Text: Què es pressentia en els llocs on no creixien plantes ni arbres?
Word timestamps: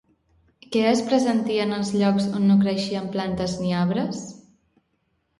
Què 0.75 0.79
es 0.91 1.01
pressentia 1.09 1.65
en 1.67 1.75
els 1.75 1.91
llocs 1.99 2.25
on 2.39 2.47
no 2.51 2.55
creixien 2.63 3.11
plantes 3.17 3.53
ni 3.65 3.75
arbres? 3.81 4.23